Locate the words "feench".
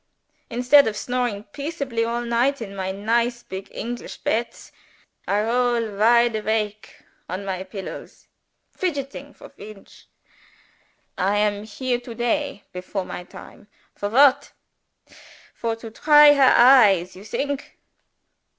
9.49-10.07